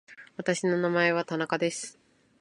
[0.35, 1.99] 私の名前は田中です。